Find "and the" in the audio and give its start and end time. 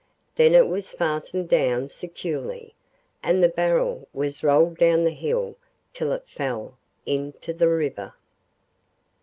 3.21-3.47